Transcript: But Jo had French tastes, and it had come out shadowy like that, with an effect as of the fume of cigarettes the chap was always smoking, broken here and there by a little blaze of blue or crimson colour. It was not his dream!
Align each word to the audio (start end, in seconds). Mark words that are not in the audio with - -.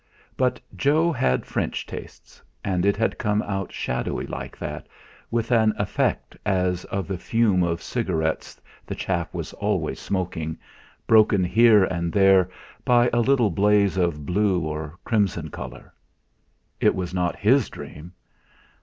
But 0.35 0.59
Jo 0.75 1.11
had 1.11 1.45
French 1.45 1.85
tastes, 1.85 2.41
and 2.65 2.87
it 2.87 2.97
had 2.97 3.19
come 3.19 3.43
out 3.43 3.71
shadowy 3.71 4.25
like 4.25 4.57
that, 4.57 4.87
with 5.29 5.51
an 5.51 5.73
effect 5.77 6.35
as 6.43 6.85
of 6.85 7.07
the 7.07 7.19
fume 7.19 7.61
of 7.61 7.83
cigarettes 7.83 8.59
the 8.87 8.95
chap 8.95 9.31
was 9.31 9.53
always 9.53 9.99
smoking, 9.99 10.57
broken 11.05 11.43
here 11.43 11.83
and 11.83 12.11
there 12.11 12.49
by 12.83 13.11
a 13.13 13.19
little 13.21 13.51
blaze 13.51 13.95
of 13.95 14.25
blue 14.25 14.61
or 14.61 14.97
crimson 15.05 15.51
colour. 15.51 15.93
It 16.79 16.95
was 16.95 17.13
not 17.13 17.35
his 17.35 17.69
dream! 17.69 18.13